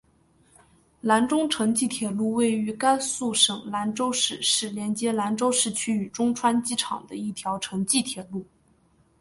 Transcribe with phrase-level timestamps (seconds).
[1.01, 8.43] 兰中城际铁路位于甘肃省兰州市是连接兰州市区与中川机场的一条城际铁路。